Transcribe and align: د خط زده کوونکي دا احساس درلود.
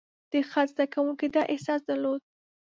د 0.31 0.33
خط 0.49 0.67
زده 0.73 0.85
کوونکي 0.93 1.27
دا 1.35 1.41
احساس 1.53 1.81
درلود. 1.89 2.21